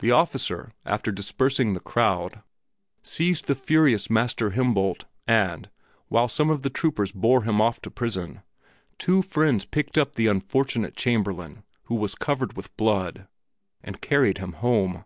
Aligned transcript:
The 0.00 0.10
officer, 0.10 0.72
after 0.84 1.12
dispersing 1.12 1.74
the 1.74 1.78
crowd, 1.78 2.42
seized 3.04 3.46
the 3.46 3.54
furious 3.54 4.10
Master 4.10 4.50
Himboldt, 4.50 5.04
and, 5.28 5.70
while 6.08 6.26
some 6.26 6.50
of 6.50 6.62
the 6.62 6.70
troopers 6.70 7.12
bore 7.12 7.44
him 7.44 7.60
off 7.60 7.80
to 7.82 7.90
prison, 7.92 8.42
two 8.98 9.22
friends 9.22 9.64
picked 9.64 9.96
up 9.96 10.16
the 10.16 10.26
unfortunate 10.26 10.96
Chamberlain, 10.96 11.62
who 11.84 11.94
was 11.94 12.16
covered 12.16 12.56
with 12.56 12.76
blood, 12.76 13.28
and 13.80 14.00
carried 14.00 14.38
him 14.38 14.54
home. 14.54 15.04